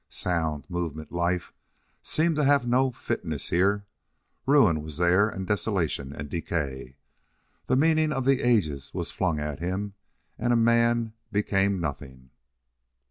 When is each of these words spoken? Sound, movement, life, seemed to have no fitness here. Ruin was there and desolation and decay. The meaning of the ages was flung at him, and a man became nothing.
Sound, 0.09 0.63
movement, 0.67 1.11
life, 1.11 1.53
seemed 2.01 2.35
to 2.37 2.43
have 2.43 2.65
no 2.65 2.89
fitness 2.89 3.49
here. 3.49 3.85
Ruin 4.47 4.81
was 4.81 4.97
there 4.97 5.29
and 5.29 5.45
desolation 5.45 6.11
and 6.11 6.27
decay. 6.27 6.97
The 7.67 7.75
meaning 7.75 8.11
of 8.11 8.25
the 8.25 8.41
ages 8.41 8.95
was 8.95 9.11
flung 9.11 9.39
at 9.39 9.59
him, 9.59 9.93
and 10.39 10.53
a 10.53 10.55
man 10.55 11.13
became 11.31 11.79
nothing. 11.79 12.31